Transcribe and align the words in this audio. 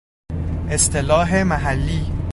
اصطلاح 0.69 1.33
محلی 1.43 2.05